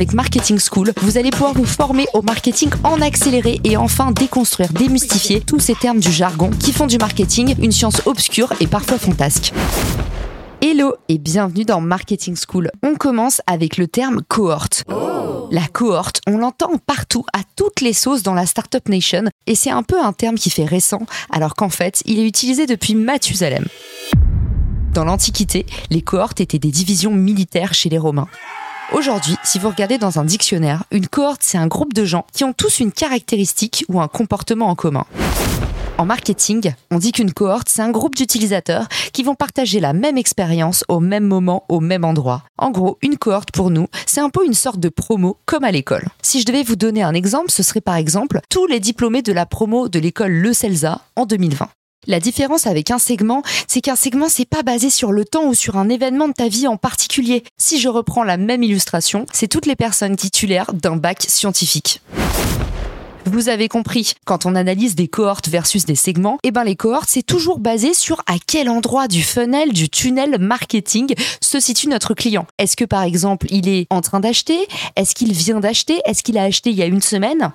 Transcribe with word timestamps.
Avec 0.00 0.14
Marketing 0.14 0.58
School, 0.58 0.92
vous 1.02 1.18
allez 1.18 1.30
pouvoir 1.30 1.52
vous 1.52 1.66
former 1.66 2.06
au 2.14 2.22
marketing 2.22 2.70
en 2.84 3.02
accéléré 3.02 3.60
et 3.64 3.76
enfin 3.76 4.12
déconstruire, 4.12 4.72
démystifier 4.72 5.42
tous 5.42 5.58
ces 5.58 5.74
termes 5.74 6.00
du 6.00 6.10
jargon 6.10 6.48
qui 6.58 6.72
font 6.72 6.86
du 6.86 6.96
marketing 6.96 7.54
une 7.60 7.70
science 7.70 8.00
obscure 8.06 8.54
et 8.60 8.66
parfois 8.66 8.96
fantasque. 8.96 9.52
Hello 10.62 10.94
et 11.10 11.18
bienvenue 11.18 11.64
dans 11.64 11.82
Marketing 11.82 12.34
School. 12.34 12.70
On 12.82 12.94
commence 12.94 13.42
avec 13.46 13.76
le 13.76 13.88
terme 13.88 14.22
cohorte. 14.26 14.84
La 15.50 15.66
cohorte, 15.66 16.22
on 16.26 16.38
l'entend 16.38 16.78
partout, 16.78 17.26
à 17.34 17.40
toutes 17.54 17.82
les 17.82 17.92
sauces 17.92 18.22
dans 18.22 18.34
la 18.34 18.46
Startup 18.46 18.88
Nation, 18.88 19.24
et 19.46 19.54
c'est 19.54 19.70
un 19.70 19.82
peu 19.82 20.00
un 20.00 20.14
terme 20.14 20.36
qui 20.36 20.48
fait 20.48 20.64
récent, 20.64 21.02
alors 21.30 21.56
qu'en 21.56 21.68
fait, 21.68 22.02
il 22.06 22.20
est 22.20 22.26
utilisé 22.26 22.64
depuis 22.64 22.94
Mathusalem. 22.94 23.66
Dans 24.92 25.04
l'Antiquité, 25.04 25.66
les 25.90 26.02
cohortes 26.02 26.40
étaient 26.40 26.58
des 26.58 26.72
divisions 26.72 27.12
militaires 27.12 27.74
chez 27.74 27.88
les 27.88 27.98
Romains. 27.98 28.26
Aujourd'hui, 28.92 29.36
si 29.44 29.60
vous 29.60 29.68
regardez 29.68 29.98
dans 29.98 30.18
un 30.18 30.24
dictionnaire, 30.24 30.82
une 30.90 31.06
cohorte, 31.06 31.42
c'est 31.44 31.58
un 31.58 31.68
groupe 31.68 31.94
de 31.94 32.04
gens 32.04 32.26
qui 32.32 32.42
ont 32.42 32.52
tous 32.52 32.80
une 32.80 32.90
caractéristique 32.90 33.84
ou 33.88 34.00
un 34.00 34.08
comportement 34.08 34.66
en 34.66 34.74
commun. 34.74 35.04
En 35.96 36.06
marketing, 36.06 36.72
on 36.90 36.98
dit 36.98 37.12
qu'une 37.12 37.32
cohorte, 37.32 37.68
c'est 37.68 37.82
un 37.82 37.90
groupe 37.90 38.16
d'utilisateurs 38.16 38.88
qui 39.12 39.22
vont 39.22 39.36
partager 39.36 39.78
la 39.78 39.92
même 39.92 40.18
expérience 40.18 40.82
au 40.88 40.98
même 40.98 41.24
moment, 41.24 41.64
au 41.68 41.78
même 41.78 42.04
endroit. 42.04 42.42
En 42.58 42.70
gros, 42.70 42.98
une 43.00 43.16
cohorte 43.16 43.52
pour 43.52 43.70
nous, 43.70 43.86
c'est 44.06 44.20
un 44.20 44.30
peu 44.30 44.44
une 44.44 44.54
sorte 44.54 44.80
de 44.80 44.88
promo 44.88 45.36
comme 45.46 45.62
à 45.62 45.70
l'école. 45.70 46.08
Si 46.20 46.40
je 46.40 46.46
devais 46.46 46.64
vous 46.64 46.76
donner 46.76 47.04
un 47.04 47.14
exemple, 47.14 47.52
ce 47.52 47.62
serait 47.62 47.80
par 47.80 47.94
exemple 47.94 48.40
tous 48.48 48.66
les 48.66 48.80
diplômés 48.80 49.22
de 49.22 49.32
la 49.32 49.46
promo 49.46 49.88
de 49.88 50.00
l'école 50.00 50.32
Le 50.32 50.52
Celsa 50.52 51.02
en 51.14 51.26
2020. 51.26 51.68
La 52.06 52.18
différence 52.18 52.66
avec 52.66 52.90
un 52.90 52.98
segment, 52.98 53.42
c'est 53.68 53.82
qu'un 53.82 53.94
segment, 53.94 54.30
c'est 54.30 54.48
pas 54.48 54.62
basé 54.62 54.88
sur 54.88 55.12
le 55.12 55.26
temps 55.26 55.44
ou 55.44 55.52
sur 55.52 55.76
un 55.76 55.90
événement 55.90 56.28
de 56.28 56.32
ta 56.32 56.48
vie 56.48 56.66
en 56.66 56.78
particulier. 56.78 57.44
Si 57.58 57.78
je 57.78 57.90
reprends 57.90 58.24
la 58.24 58.38
même 58.38 58.62
illustration, 58.62 59.26
c'est 59.34 59.48
toutes 59.48 59.66
les 59.66 59.76
personnes 59.76 60.16
titulaires 60.16 60.72
d'un 60.72 60.96
bac 60.96 61.26
scientifique. 61.28 62.00
Vous 63.26 63.50
avez 63.50 63.68
compris, 63.68 64.14
quand 64.24 64.46
on 64.46 64.54
analyse 64.54 64.94
des 64.94 65.08
cohortes 65.08 65.48
versus 65.48 65.84
des 65.84 65.94
segments, 65.94 66.38
eh 66.42 66.50
ben 66.50 66.64
les 66.64 66.74
cohortes, 66.74 67.10
c'est 67.10 67.22
toujours 67.22 67.58
basé 67.58 67.92
sur 67.92 68.22
à 68.26 68.36
quel 68.44 68.70
endroit 68.70 69.06
du 69.06 69.22
funnel, 69.22 69.74
du 69.74 69.90
tunnel 69.90 70.38
marketing 70.38 71.14
se 71.42 71.60
situe 71.60 71.88
notre 71.88 72.14
client. 72.14 72.46
Est-ce 72.56 72.76
que 72.76 72.86
par 72.86 73.02
exemple, 73.02 73.46
il 73.50 73.68
est 73.68 73.86
en 73.90 74.00
train 74.00 74.20
d'acheter? 74.20 74.66
Est-ce 74.96 75.14
qu'il 75.14 75.34
vient 75.34 75.60
d'acheter? 75.60 76.00
Est-ce 76.06 76.22
qu'il 76.22 76.38
a 76.38 76.44
acheté 76.44 76.70
il 76.70 76.76
y 76.76 76.82
a 76.82 76.86
une 76.86 77.02
semaine? 77.02 77.52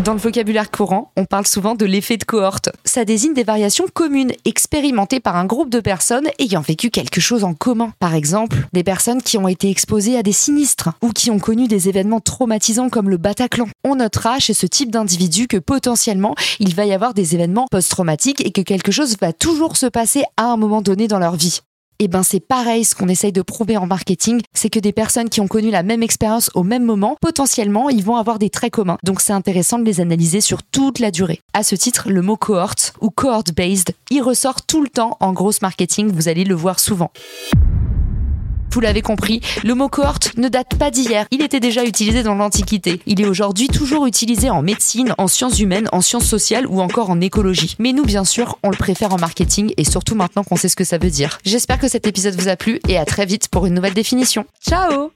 Dans 0.00 0.14
le 0.14 0.18
vocabulaire 0.18 0.70
courant, 0.70 1.12
on 1.16 1.24
parle 1.24 1.46
souvent 1.46 1.74
de 1.74 1.84
l'effet 1.84 2.16
de 2.16 2.24
cohorte. 2.24 2.70
Ça 2.84 3.04
désigne 3.04 3.34
des 3.34 3.44
variations 3.44 3.86
communes 3.92 4.32
expérimentées 4.44 5.20
par 5.20 5.36
un 5.36 5.44
groupe 5.44 5.70
de 5.70 5.80
personnes 5.80 6.28
ayant 6.38 6.60
vécu 6.60 6.90
quelque 6.90 7.20
chose 7.20 7.44
en 7.44 7.54
commun. 7.54 7.92
Par 7.98 8.14
exemple, 8.14 8.66
des 8.72 8.84
personnes 8.84 9.22
qui 9.22 9.36
ont 9.36 9.48
été 9.48 9.68
exposées 9.68 10.16
à 10.16 10.22
des 10.22 10.32
sinistres 10.32 10.90
ou 11.02 11.10
qui 11.10 11.30
ont 11.30 11.38
connu 11.38 11.68
des 11.68 11.88
événements 11.88 12.20
traumatisants 12.20 12.88
comme 12.88 13.10
le 13.10 13.18
Bataclan. 13.18 13.66
On 13.84 13.96
notera 13.96 14.38
chez 14.38 14.54
ce 14.54 14.66
type 14.66 14.90
d'individu 14.90 15.46
que 15.46 15.58
potentiellement 15.58 16.34
il 16.60 16.74
va 16.74 16.86
y 16.86 16.92
avoir 16.92 17.12
des 17.12 17.34
événements 17.34 17.66
post-traumatiques 17.70 18.44
et 18.44 18.52
que 18.52 18.62
quelque 18.62 18.92
chose 18.92 19.16
va 19.20 19.32
toujours 19.32 19.76
se 19.76 19.86
passer 19.86 20.24
à 20.36 20.44
un 20.44 20.56
moment 20.56 20.82
donné 20.82 21.08
dans 21.08 21.18
leur 21.18 21.36
vie 21.36 21.60
et 22.00 22.04
eh 22.04 22.08
ben 22.08 22.22
c'est 22.22 22.40
pareil, 22.40 22.86
ce 22.86 22.94
qu'on 22.94 23.08
essaye 23.08 23.30
de 23.30 23.42
prouver 23.42 23.76
en 23.76 23.84
marketing, 23.86 24.40
c'est 24.54 24.70
que 24.70 24.78
des 24.78 24.90
personnes 24.90 25.28
qui 25.28 25.42
ont 25.42 25.46
connu 25.46 25.70
la 25.70 25.82
même 25.82 26.02
expérience 26.02 26.50
au 26.54 26.62
même 26.62 26.82
moment, 26.82 27.14
potentiellement, 27.20 27.90
ils 27.90 28.02
vont 28.02 28.16
avoir 28.16 28.38
des 28.38 28.48
traits 28.48 28.72
communs. 28.72 28.96
Donc 29.04 29.20
c'est 29.20 29.34
intéressant 29.34 29.78
de 29.78 29.84
les 29.84 30.00
analyser 30.00 30.40
sur 30.40 30.62
toute 30.62 30.98
la 30.98 31.10
durée. 31.10 31.42
À 31.52 31.62
ce 31.62 31.74
titre, 31.74 32.08
le 32.08 32.22
mot 32.22 32.38
cohort 32.38 32.72
ou 33.02 33.10
cohort 33.10 33.44
based, 33.54 33.94
il 34.10 34.22
ressort 34.22 34.62
tout 34.62 34.82
le 34.82 34.88
temps 34.88 35.18
en 35.20 35.34
grosse 35.34 35.60
marketing, 35.60 36.10
vous 36.10 36.28
allez 36.28 36.44
le 36.44 36.54
voir 36.54 36.80
souvent. 36.80 37.10
Vous 38.72 38.80
l'avez 38.80 39.02
compris, 39.02 39.40
le 39.64 39.74
mot 39.74 39.88
cohorte 39.88 40.36
ne 40.36 40.48
date 40.48 40.76
pas 40.78 40.90
d'hier. 40.90 41.26
Il 41.30 41.42
était 41.42 41.60
déjà 41.60 41.84
utilisé 41.84 42.22
dans 42.22 42.34
l'Antiquité. 42.34 43.00
Il 43.06 43.20
est 43.20 43.26
aujourd'hui 43.26 43.68
toujours 43.68 44.06
utilisé 44.06 44.50
en 44.50 44.62
médecine, 44.62 45.14
en 45.18 45.28
sciences 45.28 45.60
humaines, 45.60 45.88
en 45.92 46.00
sciences 46.00 46.26
sociales 46.26 46.66
ou 46.66 46.80
encore 46.80 47.10
en 47.10 47.20
écologie. 47.20 47.76
Mais 47.78 47.92
nous, 47.92 48.04
bien 48.04 48.24
sûr, 48.24 48.58
on 48.62 48.70
le 48.70 48.76
préfère 48.76 49.12
en 49.12 49.18
marketing 49.18 49.72
et 49.76 49.84
surtout 49.84 50.14
maintenant 50.14 50.44
qu'on 50.44 50.56
sait 50.56 50.68
ce 50.68 50.76
que 50.76 50.84
ça 50.84 50.98
veut 50.98 51.10
dire. 51.10 51.38
J'espère 51.44 51.78
que 51.78 51.88
cet 51.88 52.06
épisode 52.06 52.40
vous 52.40 52.48
a 52.48 52.56
plu 52.56 52.80
et 52.88 52.96
à 52.96 53.04
très 53.04 53.26
vite 53.26 53.48
pour 53.48 53.66
une 53.66 53.74
nouvelle 53.74 53.94
définition. 53.94 54.44
Ciao 54.66 55.10